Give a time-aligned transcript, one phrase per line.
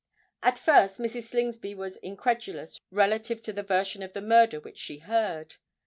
[0.41, 1.27] At first Mrs.
[1.29, 5.57] Slingsby was incredulous relative to the version of the murder which she heard.